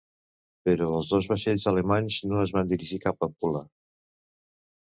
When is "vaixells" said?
1.33-1.67